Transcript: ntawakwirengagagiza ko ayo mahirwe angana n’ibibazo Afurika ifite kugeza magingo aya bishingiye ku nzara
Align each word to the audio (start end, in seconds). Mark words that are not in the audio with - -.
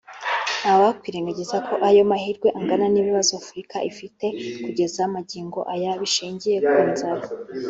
ntawakwirengagagiza 0.61 1.57
ko 1.67 1.73
ayo 1.87 2.01
mahirwe 2.11 2.47
angana 2.59 2.85
n’ibibazo 2.89 3.31
Afurika 3.41 3.75
ifite 3.91 4.25
kugeza 4.63 5.01
magingo 5.15 5.59
aya 5.73 5.91
bishingiye 6.01 6.57
ku 6.69 6.79
nzara 6.91 7.25